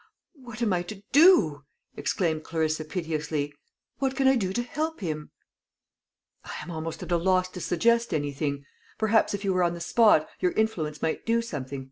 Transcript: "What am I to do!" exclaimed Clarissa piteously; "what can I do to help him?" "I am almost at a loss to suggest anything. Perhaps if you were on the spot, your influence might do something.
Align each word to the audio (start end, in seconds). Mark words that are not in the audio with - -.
"What 0.41 0.63
am 0.63 0.73
I 0.73 0.81
to 0.81 1.03
do!" 1.11 1.63
exclaimed 1.95 2.43
Clarissa 2.43 2.83
piteously; 2.85 3.53
"what 3.99 4.15
can 4.15 4.27
I 4.27 4.35
do 4.35 4.51
to 4.51 4.63
help 4.63 4.99
him?" 4.99 5.29
"I 6.43 6.55
am 6.63 6.71
almost 6.71 7.03
at 7.03 7.11
a 7.11 7.17
loss 7.17 7.49
to 7.49 7.61
suggest 7.61 8.11
anything. 8.11 8.65
Perhaps 8.97 9.35
if 9.35 9.45
you 9.45 9.53
were 9.53 9.61
on 9.61 9.75
the 9.75 9.79
spot, 9.79 10.27
your 10.39 10.53
influence 10.53 11.03
might 11.03 11.23
do 11.27 11.39
something. 11.43 11.79